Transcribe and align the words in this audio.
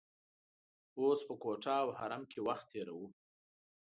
اوس 0.99 1.19
په 1.27 1.33
کوټه 1.43 1.73
او 1.83 1.89
حرم 1.97 2.23
کې 2.31 2.39
وخت 2.47 2.65
تیروو. 2.71 3.07